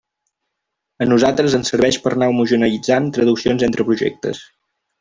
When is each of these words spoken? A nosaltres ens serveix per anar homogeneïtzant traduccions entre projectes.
A 1.05 1.07
nosaltres 1.09 1.57
ens 1.57 1.69
serveix 1.73 1.99
per 2.07 2.13
anar 2.15 2.31
homogeneïtzant 2.33 3.13
traduccions 3.19 3.67
entre 3.71 3.87
projectes. 3.93 4.43